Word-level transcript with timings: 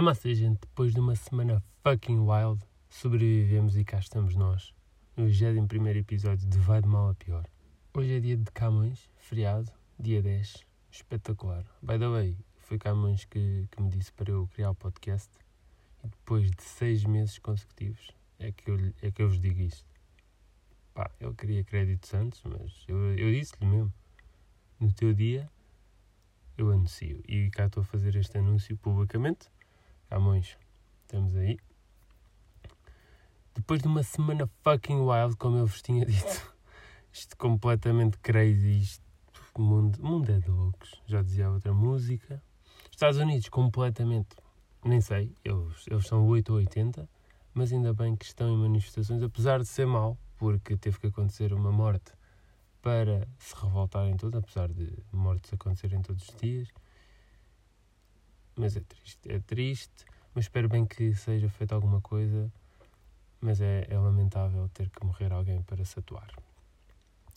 A 0.00 0.02
massa, 0.02 0.34
gente, 0.34 0.60
depois 0.60 0.94
de 0.94 0.98
uma 0.98 1.14
semana 1.14 1.62
fucking 1.82 2.20
wild, 2.20 2.64
sobrevivemos 2.88 3.76
e 3.76 3.84
cá 3.84 3.98
estamos 3.98 4.34
nós, 4.34 4.72
no 5.14 5.26
21 5.26 5.88
episódio 5.88 6.48
de 6.48 6.56
Vai 6.56 6.80
de 6.80 6.88
Mal 6.88 7.10
a 7.10 7.14
Pior. 7.14 7.44
Hoje 7.92 8.16
é 8.16 8.18
dia 8.18 8.34
de 8.34 8.50
Camões, 8.50 9.10
feriado, 9.18 9.70
dia 9.98 10.22
10, 10.22 10.64
espetacular. 10.90 11.66
By 11.82 11.98
the 11.98 12.08
way, 12.08 12.38
foi 12.60 12.78
Camões 12.78 13.26
que, 13.26 13.68
que 13.70 13.82
me 13.82 13.90
disse 13.90 14.10
para 14.14 14.30
eu 14.30 14.48
criar 14.54 14.70
o 14.70 14.74
podcast 14.74 15.30
e 16.02 16.08
depois 16.08 16.50
de 16.50 16.62
seis 16.62 17.04
meses 17.04 17.38
consecutivos 17.38 18.10
é 18.38 18.52
que 18.52 18.70
eu, 18.70 18.78
é 19.02 19.10
que 19.10 19.20
eu 19.20 19.28
vos 19.28 19.38
digo 19.38 19.60
isto. 19.60 19.84
Pá, 20.94 21.10
ele 21.20 21.34
queria 21.34 21.62
créditos 21.62 22.14
antes, 22.14 22.40
mas 22.44 22.86
eu, 22.88 23.18
eu 23.18 23.30
disse-lhe 23.30 23.66
mesmo, 23.66 23.92
no 24.80 24.90
teu 24.94 25.12
dia 25.12 25.46
eu 26.56 26.70
anuncio. 26.70 27.22
E 27.28 27.50
cá 27.50 27.66
estou 27.66 27.82
a 27.82 27.84
fazer 27.84 28.16
este 28.16 28.38
anúncio 28.38 28.78
publicamente 28.78 29.50
Camões, 30.10 30.58
estamos 31.02 31.36
aí. 31.36 31.56
Depois 33.54 33.80
de 33.80 33.86
uma 33.86 34.02
semana 34.02 34.50
fucking 34.64 35.02
wild, 35.02 35.36
como 35.36 35.56
eu 35.56 35.68
vos 35.68 35.80
tinha 35.80 36.02
dito, 36.04 36.52
isto 37.12 37.36
completamente 37.36 38.18
crazy, 38.18 38.80
isto, 38.80 39.04
mundo, 39.56 40.02
mundo 40.02 40.28
é 40.32 40.40
de 40.40 40.50
loucos, 40.50 41.00
já 41.06 41.22
dizia 41.22 41.48
outra 41.48 41.72
música. 41.72 42.42
Estados 42.90 43.18
Unidos, 43.18 43.48
completamente, 43.50 44.36
nem 44.84 45.00
sei, 45.00 45.32
eles, 45.44 45.86
eles 45.88 46.08
são 46.08 46.26
8 46.26 46.50
ou 46.50 46.58
80, 46.58 47.08
mas 47.54 47.72
ainda 47.72 47.94
bem 47.94 48.16
que 48.16 48.24
estão 48.24 48.48
em 48.52 48.56
manifestações, 48.56 49.22
apesar 49.22 49.60
de 49.60 49.66
ser 49.66 49.86
mal, 49.86 50.18
porque 50.38 50.76
teve 50.76 50.98
que 50.98 51.06
acontecer 51.06 51.52
uma 51.52 51.70
morte 51.70 52.12
para 52.82 53.28
se 53.38 53.54
revoltarem 53.54 54.16
todos, 54.16 54.40
apesar 54.40 54.72
de 54.72 54.92
mortes 55.12 55.52
acontecerem 55.52 56.02
todos 56.02 56.28
os 56.28 56.34
dias. 56.34 56.66
Mas 58.56 58.76
é 58.76 58.80
triste, 58.80 59.32
é 59.32 59.38
triste, 59.38 60.04
mas 60.34 60.44
espero 60.44 60.68
bem 60.68 60.86
que 60.86 61.14
seja 61.14 61.48
feita 61.48 61.74
alguma 61.74 62.00
coisa. 62.00 62.50
Mas 63.40 63.60
é, 63.60 63.86
é 63.88 63.98
lamentável 63.98 64.68
ter 64.68 64.90
que 64.90 65.04
morrer 65.04 65.32
alguém 65.32 65.62
para 65.62 65.84
se 65.84 65.98
atuar. 65.98 66.30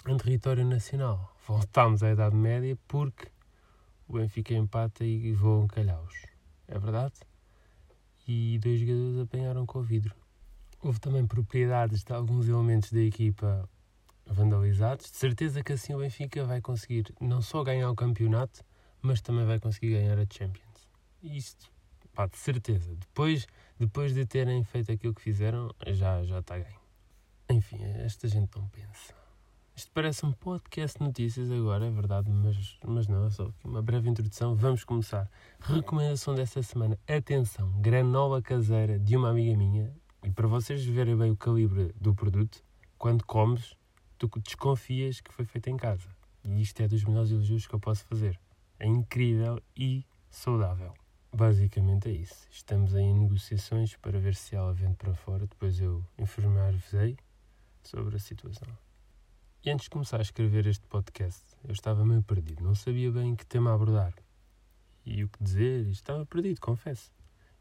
Em 0.05 0.17
território 0.17 0.65
nacional, 0.65 1.33
voltámos 1.47 2.03
à 2.03 2.11
Idade 2.11 2.35
Média 2.35 2.77
porque 2.87 3.27
o 4.07 4.13
Benfica 4.13 4.53
empata 4.53 5.05
e 5.05 5.31
voam 5.31 5.67
calhaus. 5.67 6.13
É 6.67 6.77
verdade? 6.77 7.13
E 8.27 8.59
dois 8.59 8.79
jogadores 8.79 9.19
apanharam 9.19 9.65
com 9.65 9.79
o 9.79 9.83
vidro. 9.83 10.15
Houve 10.81 10.99
também 10.99 11.25
propriedades 11.25 12.03
de 12.03 12.13
alguns 12.13 12.47
elementos 12.47 12.91
da 12.91 12.99
equipa 12.99 13.69
vandalizados. 14.25 15.09
De 15.09 15.17
certeza 15.17 15.63
que 15.63 15.73
assim 15.73 15.93
o 15.93 15.99
Benfica 15.99 16.43
vai 16.43 16.61
conseguir 16.61 17.13
não 17.19 17.41
só 17.41 17.63
ganhar 17.63 17.89
o 17.89 17.95
campeonato, 17.95 18.63
mas 19.01 19.21
também 19.21 19.45
vai 19.45 19.59
conseguir 19.59 19.91
ganhar 19.91 20.17
a 20.17 20.25
Champions. 20.29 20.87
Isto, 21.21 21.71
pá, 22.13 22.27
de 22.27 22.37
certeza. 22.37 22.95
Depois, 22.95 23.47
depois 23.79 24.13
de 24.13 24.25
terem 24.25 24.63
feito 24.63 24.91
aquilo 24.91 25.13
que 25.13 25.21
fizeram, 25.21 25.73
já, 25.87 26.23
já 26.23 26.39
está 26.39 26.57
ganho. 26.57 26.79
Enfim, 27.49 27.83
esta 27.83 28.27
gente 28.27 28.55
não 28.55 28.67
pensa. 28.69 29.13
Isto 29.75 29.91
parece 29.91 30.23
um 30.23 30.31
podcast 30.31 30.99
de 30.99 31.03
notícias 31.03 31.49
agora, 31.49 31.87
é 31.87 31.89
verdade, 31.89 32.29
mas, 32.29 32.77
mas 32.85 33.07
não, 33.07 33.25
é 33.25 33.29
só 33.31 33.51
uma 33.63 33.81
breve 33.81 34.07
introdução. 34.07 34.55
Vamos 34.55 34.83
começar. 34.83 35.29
Recomendação 35.59 36.35
desta 36.35 36.61
semana: 36.61 36.97
atenção, 37.07 37.71
granola 37.81 38.41
caseira 38.41 38.99
de 38.99 39.17
uma 39.17 39.31
amiga 39.31 39.57
minha. 39.57 39.91
E 40.23 40.29
para 40.29 40.47
vocês 40.47 40.85
verem 40.85 41.17
bem 41.17 41.31
o 41.31 41.35
calibre 41.35 41.91
do 41.99 42.13
produto, 42.13 42.63
quando 42.97 43.25
comes, 43.25 43.75
tu 44.17 44.29
desconfias 44.39 45.19
que 45.19 45.33
foi 45.33 45.43
feito 45.43 45.69
em 45.69 45.75
casa. 45.75 46.07
E 46.45 46.61
isto 46.61 46.79
é 46.81 46.87
dos 46.87 47.03
melhores 47.03 47.31
elogios 47.31 47.65
que 47.65 47.73
eu 47.73 47.79
posso 47.79 48.05
fazer. 48.05 48.39
É 48.79 48.85
incrível 48.85 49.59
e 49.75 50.05
saudável. 50.29 50.93
Basicamente 51.35 52.09
é 52.09 52.11
isso. 52.11 52.47
Estamos 52.51 52.93
em 52.93 53.11
negociações 53.11 53.95
para 53.95 54.19
ver 54.19 54.35
se 54.35 54.55
ela 54.55 54.71
vende 54.71 54.95
para 54.97 55.15
fora. 55.15 55.47
Depois 55.47 55.79
eu 55.79 56.05
informar-vos 56.15 56.91
sobre 57.81 58.15
a 58.15 58.19
situação. 58.19 58.67
E 59.65 59.71
antes 59.71 59.85
de 59.85 59.89
começar 59.89 60.19
a 60.19 60.21
escrever 60.21 60.67
este 60.67 60.85
podcast, 60.85 61.43
eu 61.63 61.71
estava 61.71 62.05
meio 62.05 62.21
perdido. 62.21 62.63
Não 62.63 62.75
sabia 62.75 63.11
bem 63.11 63.35
que 63.35 63.47
tema 63.47 63.73
abordar. 63.73 64.13
E 65.03 65.23
o 65.23 65.29
que 65.29 65.43
dizer. 65.43 65.87
Estava 65.87 66.23
perdido, 66.23 66.61
confesso. 66.61 67.11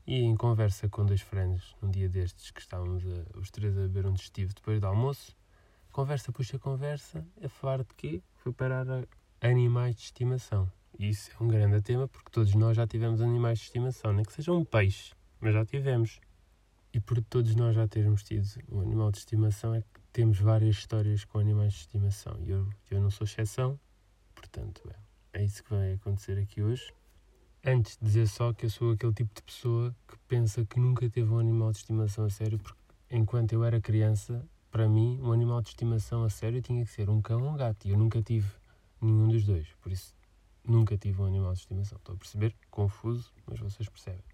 E 0.06 0.16
em 0.16 0.37
conversa 0.37 0.87
com 0.91 1.06
dois 1.06 1.22
friends, 1.22 1.75
num 1.81 1.91
dia 1.91 2.11
destes 2.11 2.50
que 2.50 2.61
estávamos 2.61 3.03
a, 3.06 3.38
os 3.38 3.50
três 3.50 3.75
a 3.78 3.82
beber 3.82 4.05
um 4.05 4.12
digestivo 4.12 4.53
depois 4.53 4.82
do 4.82 4.87
almoço, 4.87 5.34
conversa 5.91 6.31
puxa 6.31 6.59
conversa, 6.59 7.27
a 7.43 7.49
falar 7.49 7.78
de 7.78 7.94
quê? 7.97 8.22
Foi 8.34 8.53
parar 8.53 8.87
a 8.91 9.06
animais 9.41 9.97
de 9.97 10.03
estimação. 10.03 10.71
Isso 11.02 11.32
é 11.32 11.42
um 11.42 11.48
grande 11.48 11.82
tema 11.82 12.06
porque 12.06 12.30
todos 12.30 12.54
nós 12.54 12.76
já 12.76 12.86
tivemos 12.86 13.20
animais 13.20 13.58
de 13.58 13.64
estimação, 13.64 14.12
nem 14.12 14.24
que 14.24 14.32
seja 14.32 14.52
um 14.52 14.64
peixe, 14.64 15.12
mas 15.40 15.52
já 15.52 15.66
tivemos. 15.66 16.20
E 16.94 17.00
por 17.00 17.20
todos 17.24 17.56
nós 17.56 17.74
já 17.74 17.88
termos 17.88 18.22
tido 18.22 18.46
um 18.70 18.80
animal 18.80 19.10
de 19.10 19.18
estimação 19.18 19.74
é 19.74 19.80
que 19.80 20.00
temos 20.12 20.38
várias 20.38 20.76
histórias 20.76 21.24
com 21.24 21.40
animais 21.40 21.72
de 21.72 21.80
estimação. 21.80 22.38
E 22.38 22.50
eu, 22.50 22.68
eu 22.88 23.00
não 23.00 23.10
sou 23.10 23.24
exceção, 23.24 23.80
portanto 24.32 24.88
é, 25.32 25.40
é 25.40 25.44
isso 25.44 25.64
que 25.64 25.70
vai 25.70 25.94
acontecer 25.94 26.38
aqui 26.38 26.62
hoje. 26.62 26.94
Antes 27.66 27.96
de 27.96 28.06
dizer 28.06 28.28
só 28.28 28.52
que 28.52 28.66
eu 28.66 28.70
sou 28.70 28.92
aquele 28.92 29.12
tipo 29.12 29.34
de 29.34 29.42
pessoa 29.42 29.92
que 30.06 30.16
pensa 30.28 30.64
que 30.64 30.78
nunca 30.78 31.10
teve 31.10 31.28
um 31.32 31.38
animal 31.40 31.72
de 31.72 31.78
estimação 31.78 32.26
a 32.26 32.30
sério, 32.30 32.60
porque 32.60 32.78
enquanto 33.10 33.52
eu 33.52 33.64
era 33.64 33.80
criança, 33.80 34.48
para 34.70 34.88
mim, 34.88 35.19
um 35.20 35.32
animal 35.32 35.62
de 35.62 35.70
estimação 35.70 36.22
a 36.22 36.30
sério 36.30 36.62
tinha 36.62 36.84
que 36.84 36.92
ser 36.92 37.10
um 37.10 37.20
cão 37.20 37.42
ou 37.42 37.50
um 37.50 37.56
gato. 37.56 37.88
E 37.88 37.90
eu 37.90 37.98
nunca 37.98 38.22
tive 38.22 38.48
nenhum 39.00 39.26
dos 39.26 39.44
dois. 39.44 39.66
Por 39.80 39.90
isso, 39.90 40.14
Nunca 40.67 40.97
tive 40.97 41.21
um 41.21 41.27
animal 41.27 41.53
de 41.53 41.61
estimação. 41.61 41.99
Estou 41.99 42.15
a 42.15 42.19
perceber? 42.19 42.55
Confuso, 42.71 43.33
mas 43.47 43.59
vocês 43.59 43.89
percebem. 43.89 44.25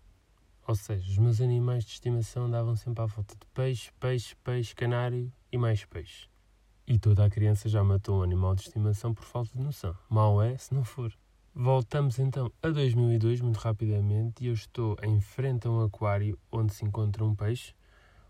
Ou 0.66 0.74
seja, 0.74 1.10
os 1.10 1.16
meus 1.16 1.40
animais 1.40 1.84
de 1.84 1.92
estimação 1.92 2.44
andavam 2.44 2.76
sempre 2.76 3.02
à 3.02 3.06
volta 3.06 3.34
de 3.34 3.46
peixe, 3.54 3.90
peixe, 3.98 4.36
peixe, 4.44 4.74
canário 4.74 5.32
e 5.50 5.56
mais 5.56 5.84
peixe. 5.86 6.28
E 6.86 6.98
toda 6.98 7.24
a 7.24 7.30
criança 7.30 7.68
já 7.68 7.82
matou 7.82 8.20
um 8.20 8.22
animal 8.22 8.54
de 8.54 8.62
estimação 8.62 9.14
por 9.14 9.24
falta 9.24 9.50
de 9.56 9.62
noção. 9.62 9.96
Mal 10.10 10.42
é 10.42 10.58
se 10.58 10.74
não 10.74 10.84
for. 10.84 11.12
Voltamos 11.54 12.18
então 12.18 12.52
a 12.62 12.68
2002, 12.68 13.40
muito 13.40 13.56
rapidamente, 13.56 14.44
e 14.44 14.48
eu 14.48 14.52
estou 14.52 14.96
em 15.02 15.20
frente 15.20 15.66
a 15.66 15.70
um 15.70 15.80
aquário 15.80 16.38
onde 16.52 16.74
se 16.74 16.84
encontra 16.84 17.24
um 17.24 17.34
peixe, 17.34 17.74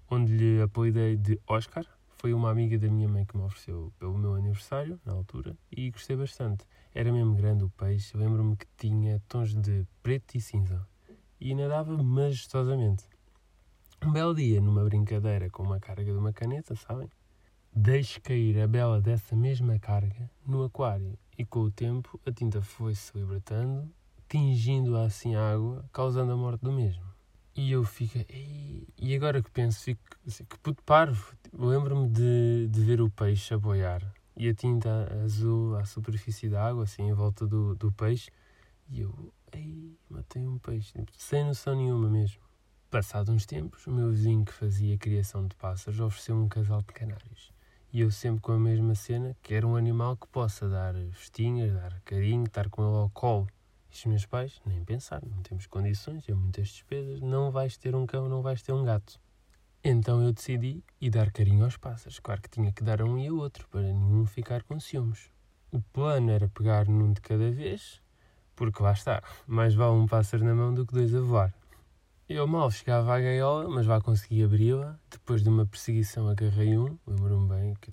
onde 0.08 0.36
lhe 0.36 0.62
apelidei 0.62 1.16
de 1.16 1.40
Oscar, 1.46 1.84
foi 2.20 2.34
uma 2.34 2.50
amiga 2.50 2.76
da 2.76 2.88
minha 2.88 3.08
mãe 3.08 3.24
que 3.24 3.36
me 3.36 3.44
ofereceu 3.44 3.92
pelo 3.98 4.18
meu 4.18 4.34
aniversário, 4.34 5.00
na 5.04 5.12
altura, 5.12 5.56
e 5.70 5.90
gostei 5.90 6.16
bastante. 6.16 6.64
Era 6.92 7.12
mesmo 7.12 7.36
grande 7.36 7.62
o 7.62 7.70
peixe, 7.70 8.16
lembro-me 8.16 8.56
que 8.56 8.66
tinha 8.76 9.22
tons 9.28 9.54
de 9.54 9.86
preto 10.02 10.36
e 10.36 10.40
cinza 10.40 10.84
e 11.40 11.54
nadava 11.54 11.96
majestosamente. 12.02 13.04
Um 14.04 14.12
belo 14.12 14.34
dia, 14.34 14.60
numa 14.60 14.84
brincadeira 14.84 15.48
com 15.48 15.62
uma 15.62 15.78
carga 15.78 16.04
de 16.04 16.18
uma 16.18 16.32
caneta, 16.32 16.74
sabem? 16.74 17.08
Deixo 17.72 18.20
cair 18.20 18.60
a 18.60 18.66
bela 18.66 19.00
dessa 19.00 19.36
mesma 19.36 19.78
carga 19.78 20.28
no 20.44 20.64
aquário 20.64 21.16
e 21.36 21.44
com 21.44 21.60
o 21.60 21.70
tempo 21.70 22.20
a 22.26 22.32
tinta 22.32 22.60
foi-se 22.60 23.16
libertando, 23.16 23.88
tingindo 24.28 24.96
assim 24.96 25.36
a 25.36 25.52
água, 25.52 25.88
causando 25.92 26.32
a 26.32 26.36
morte 26.36 26.62
do 26.62 26.72
mesmo. 26.72 27.07
E 27.58 27.72
eu 27.72 27.82
fico. 27.82 28.16
E 28.96 29.16
agora 29.16 29.42
que 29.42 29.50
penso, 29.50 29.82
fico. 29.82 30.00
Assim, 30.24 30.44
que 30.44 30.56
puto 30.60 30.80
parvo. 30.84 31.34
Lembro-me 31.52 32.08
de, 32.08 32.68
de 32.70 32.84
ver 32.84 33.00
o 33.00 33.10
peixe 33.10 33.52
a 33.52 33.58
boiar 33.58 34.00
e 34.36 34.48
a 34.48 34.54
tinta 34.54 35.12
azul 35.24 35.74
à 35.74 35.84
superfície 35.84 36.48
da 36.48 36.64
água, 36.64 36.84
assim, 36.84 37.08
em 37.08 37.12
volta 37.12 37.48
do, 37.48 37.74
do 37.74 37.90
peixe. 37.90 38.30
E 38.88 39.00
eu. 39.00 39.34
Ei, 39.52 39.98
matei 40.08 40.46
um 40.46 40.56
peixe. 40.58 40.92
Sem 41.16 41.44
noção 41.44 41.74
nenhuma 41.74 42.08
mesmo. 42.08 42.40
Passados 42.88 43.34
uns 43.34 43.44
tempos, 43.44 43.84
o 43.88 43.90
meu 43.90 44.10
vizinho 44.10 44.44
que 44.44 44.52
fazia 44.52 44.96
criação 44.96 45.44
de 45.44 45.56
pássaros 45.56 45.98
ofereceu 45.98 46.36
um 46.36 46.48
casal 46.48 46.80
de 46.82 46.92
canários. 46.94 47.52
E 47.92 48.02
eu 48.02 48.10
sempre 48.12 48.40
com 48.40 48.52
a 48.52 48.58
mesma 48.58 48.94
cena, 48.94 49.36
que 49.42 49.52
era 49.52 49.66
um 49.66 49.74
animal 49.74 50.16
que 50.16 50.28
possa 50.28 50.68
dar 50.68 50.94
festinhas, 51.10 51.72
dar 51.74 52.00
carinho, 52.04 52.44
estar 52.44 52.70
com 52.70 52.82
ele 52.82 52.98
ao 52.98 53.10
colo 53.10 53.48
e 53.90 53.94
os 53.94 54.04
meus 54.04 54.26
pais, 54.26 54.60
nem 54.66 54.84
pensar, 54.84 55.22
não 55.24 55.42
temos 55.42 55.66
condições, 55.66 56.28
é 56.28 56.34
muitas 56.34 56.68
despesas, 56.68 57.20
não 57.20 57.50
vais 57.50 57.76
ter 57.76 57.94
um 57.94 58.06
cão, 58.06 58.28
não 58.28 58.42
vais 58.42 58.62
ter 58.62 58.72
um 58.72 58.84
gato. 58.84 59.18
Então 59.82 60.22
eu 60.22 60.32
decidi 60.32 60.82
ir 61.00 61.10
dar 61.10 61.30
carinho 61.30 61.64
aos 61.64 61.76
pássaros. 61.76 62.18
Claro 62.18 62.42
que 62.42 62.50
tinha 62.50 62.72
que 62.72 62.82
dar 62.82 63.00
a 63.00 63.04
um 63.04 63.18
e 63.18 63.28
a 63.28 63.32
outro, 63.32 63.66
para 63.68 63.82
nenhum 63.82 64.26
ficar 64.26 64.62
com 64.64 64.78
ciúmes. 64.78 65.30
O 65.70 65.80
plano 65.80 66.30
era 66.30 66.48
pegar 66.48 66.86
num 66.88 67.12
de 67.12 67.20
cada 67.20 67.50
vez, 67.50 68.02
porque 68.56 68.82
lá 68.82 68.92
está, 68.92 69.22
mais 69.46 69.74
vale 69.74 69.92
um 69.92 70.06
pássaro 70.06 70.44
na 70.44 70.54
mão 70.54 70.74
do 70.74 70.84
que 70.84 70.94
dois 70.94 71.14
a 71.14 71.20
voar. 71.20 71.54
Eu 72.28 72.46
mal 72.46 72.70
chegava 72.70 73.14
à 73.14 73.20
gaiola, 73.20 73.68
mas 73.68 73.86
lá 73.86 74.00
consegui 74.00 74.44
abri-la. 74.44 74.98
Depois 75.08 75.42
de 75.42 75.48
uma 75.48 75.64
perseguição 75.64 76.28
agarrei 76.28 76.76
um, 76.76 76.98
lembro-me 77.06 77.48
bem, 77.48 77.74
que 77.80 77.90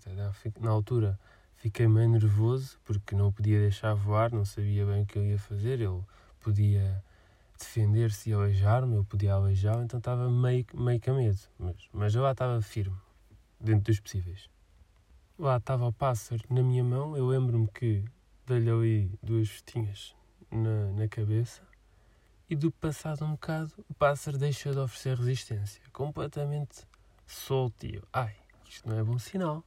na 0.59 0.71
altura 0.71 1.17
Fiquei 1.65 1.87
meio 1.87 2.07
nervoso 2.07 2.77
porque 2.85 3.15
não 3.15 3.29
o 3.29 3.31
podia 3.31 3.59
deixar 3.59 3.95
voar, 3.95 4.31
não 4.31 4.45
sabia 4.45 4.85
bem 4.85 5.01
o 5.01 5.05
que 5.07 5.17
eu 5.17 5.25
ia 5.25 5.39
fazer. 5.39 5.81
Ele 5.81 5.99
podia 6.39 7.03
defender-se 7.57 8.29
e 8.29 8.33
aleijar-me, 8.33 8.97
eu 8.97 9.03
podia 9.03 9.33
aleijá-lo, 9.33 9.81
então 9.81 9.97
estava 9.97 10.29
meio, 10.29 10.63
meio 10.75 11.01
com 11.01 11.15
medo. 11.15 11.39
Mas, 11.57 11.75
mas 11.91 12.13
eu 12.13 12.21
lá 12.21 12.33
estava 12.33 12.61
firme, 12.61 12.95
dentro 13.59 13.85
dos 13.85 13.99
possíveis. 13.99 14.47
Lá 15.39 15.57
estava 15.57 15.87
o 15.87 15.91
pássaro 15.91 16.43
na 16.51 16.61
minha 16.61 16.83
mão, 16.83 17.17
eu 17.17 17.25
lembro-me 17.25 17.67
que 17.69 18.05
dei-lhe 18.45 18.69
ali 18.69 19.11
duas 19.23 19.49
festinhas 19.49 20.15
na, 20.51 20.91
na 20.91 21.07
cabeça 21.07 21.63
E 22.47 22.55
do 22.55 22.71
passado 22.71 23.25
um 23.25 23.31
bocado, 23.31 23.73
o 23.89 23.93
pássaro 23.95 24.37
deixou 24.37 24.71
de 24.71 24.77
oferecer 24.77 25.17
resistência, 25.17 25.81
completamente 25.91 26.85
solto. 27.25 27.87
E 27.87 27.95
eu, 27.95 28.03
ai, 28.13 28.35
isto 28.69 28.87
não 28.87 28.99
é 28.99 29.03
bom 29.03 29.17
sinal. 29.17 29.63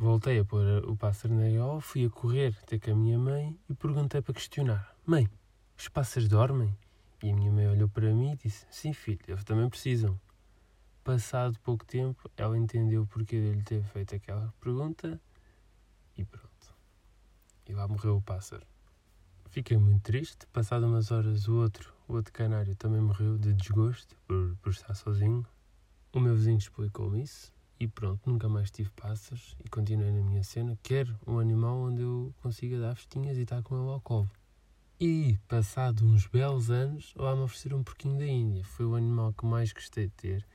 Voltei 0.00 0.38
a 0.38 0.44
pôr 0.46 0.64
o 0.88 0.96
pássaro 0.96 1.34
na 1.34 1.42
gaiola, 1.42 1.78
fui 1.78 2.06
a 2.06 2.08
correr 2.08 2.56
ter 2.64 2.80
com 2.80 2.90
a 2.90 2.94
minha 2.96 3.18
mãe 3.18 3.54
e 3.68 3.74
perguntei 3.74 4.22
para 4.22 4.32
questionar: 4.32 4.96
Mãe, 5.04 5.28
os 5.76 5.88
pássaros 5.88 6.26
dormem? 6.26 6.74
E 7.22 7.30
a 7.30 7.34
minha 7.36 7.52
mãe 7.52 7.68
olhou 7.68 7.86
para 7.86 8.10
mim 8.14 8.32
e 8.32 8.36
disse: 8.36 8.64
Sim, 8.70 8.94
filho, 8.94 9.20
eles 9.28 9.44
também 9.44 9.68
precisam. 9.68 10.18
Passado 11.04 11.58
pouco 11.62 11.84
tempo, 11.84 12.30
ela 12.34 12.56
entendeu 12.56 13.02
o 13.02 13.06
porquê 13.06 13.42
dele 13.42 13.62
ter 13.62 13.84
feito 13.84 14.14
aquela 14.14 14.50
pergunta 14.58 15.20
e 16.16 16.24
pronto. 16.24 16.74
E 17.68 17.74
lá 17.74 17.86
morreu 17.86 18.16
o 18.16 18.22
pássaro. 18.22 18.66
Fiquei 19.50 19.76
muito 19.76 20.00
triste. 20.00 20.46
Passado 20.46 20.86
umas 20.86 21.10
horas, 21.10 21.46
o 21.46 21.56
outro, 21.56 21.92
o 22.08 22.14
outro 22.14 22.32
canário 22.32 22.74
também 22.74 23.02
morreu 23.02 23.36
de 23.36 23.52
desgosto 23.52 24.16
por, 24.26 24.56
por 24.62 24.70
estar 24.70 24.94
sozinho. 24.94 25.44
O 26.10 26.18
meu 26.18 26.34
vizinho 26.34 26.56
explicou-me 26.56 27.22
isso 27.22 27.52
e 27.80 27.88
pronto, 27.88 28.30
nunca 28.30 28.46
mais 28.46 28.70
tive 28.70 28.90
pássaros 28.90 29.56
e 29.64 29.68
continuei 29.70 30.12
na 30.12 30.20
minha 30.20 30.44
cena. 30.44 30.78
Quero 30.82 31.18
um 31.26 31.38
animal 31.38 31.78
onde 31.78 32.02
eu 32.02 32.34
consiga 32.42 32.78
dar 32.78 32.94
festinhas 32.94 33.38
e 33.38 33.42
estar 33.42 33.62
com 33.62 33.74
ele 33.74 33.90
ao 33.90 34.00
colo. 34.02 34.30
E, 35.00 35.38
passado 35.48 36.04
uns 36.04 36.26
belos 36.26 36.70
anos, 36.70 37.14
lá 37.16 37.34
me 37.34 37.40
ofereceram 37.40 37.78
um 37.78 37.82
porquinho 37.82 38.18
da 38.18 38.26
Índia. 38.26 38.62
Foi 38.64 38.84
o 38.84 38.94
animal 38.94 39.32
que 39.32 39.46
mais 39.46 39.72
gostei 39.72 40.08
de 40.08 40.12
ter. 40.12 40.46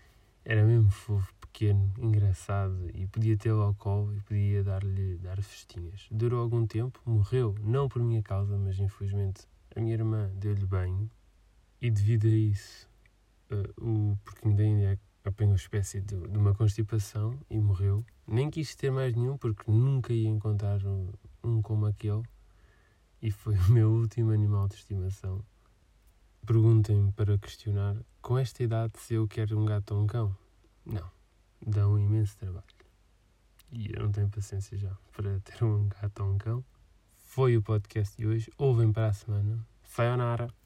Era 0.45 0.63
mesmo 0.63 0.91
fofo, 0.91 1.33
pequeno, 1.41 1.91
engraçado 1.97 2.91
e 2.93 3.07
podia 3.07 3.35
tê-lo 3.35 3.63
ao 3.63 3.73
colo 3.73 4.15
e 4.15 4.19
podia 4.21 4.63
dar-lhe 4.63 5.17
dar 5.17 5.41
festinhas. 5.41 6.05
Durou 6.11 6.43
algum 6.43 6.67
tempo, 6.67 7.01
morreu, 7.03 7.55
não 7.63 7.89
por 7.89 8.03
minha 8.03 8.21
causa, 8.21 8.55
mas 8.55 8.77
infelizmente 8.77 9.47
a 9.75 9.79
minha 9.79 9.95
irmã 9.95 10.29
deu-lhe 10.35 10.65
banho 10.67 11.09
e 11.81 11.89
devido 11.89 12.27
a 12.27 12.29
isso 12.29 12.87
uh, 13.49 14.11
o 14.11 14.17
porquinho 14.23 14.55
da 14.55 14.63
Índia 14.63 14.99
apanhou 15.27 15.55
espécie 15.55 16.01
de, 16.01 16.15
de, 16.15 16.37
uma 16.37 16.53
constipação 16.53 17.37
e 17.49 17.57
morreu. 17.59 18.05
Nem 18.27 18.49
quis 18.49 18.75
ter 18.75 18.91
mais 18.91 19.15
nenhum 19.15 19.37
porque 19.37 19.69
nunca 19.69 20.13
ia 20.13 20.29
encontrar 20.29 20.85
um, 20.85 21.11
um 21.43 21.61
como 21.61 21.85
aquele 21.85 22.23
e 23.21 23.31
foi 23.31 23.55
o 23.69 23.71
meu 23.71 23.91
último 23.91 24.31
animal 24.31 24.67
de 24.67 24.75
estimação. 24.75 25.43
Perguntem-me 26.45 27.11
para 27.11 27.37
questionar, 27.37 27.95
com 28.21 28.37
esta 28.37 28.63
idade, 28.63 28.93
se 28.99 29.15
eu 29.15 29.27
quero 29.27 29.59
um 29.59 29.65
gato 29.65 29.95
ou 29.95 30.03
um 30.03 30.07
cão? 30.07 30.37
Não, 30.85 31.09
dá 31.65 31.87
um 31.87 31.97
imenso 31.97 32.37
trabalho. 32.37 32.63
E 33.71 33.91
eu 33.93 34.03
não 34.03 34.11
tenho 34.11 34.29
paciência 34.29 34.77
já 34.77 34.95
para 35.11 35.39
ter 35.39 35.63
um 35.63 35.89
gato 35.89 36.23
ou 36.23 36.33
um 36.33 36.37
cão. 36.37 36.63
Foi 37.15 37.57
o 37.57 37.63
podcast 37.63 38.15
de 38.15 38.27
hoje. 38.27 38.51
Ouvem 38.57 38.93
para 38.93 39.07
a 39.07 39.13
semana. 39.13 39.65
Sayonara! 39.83 40.64